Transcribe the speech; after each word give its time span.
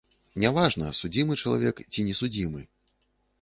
Не 0.43 0.49
важна, 0.55 0.87
судзімы 0.99 1.37
чалавек, 1.43 1.83
ці 1.93 2.07
не 2.09 2.17
судзімы. 2.21 2.65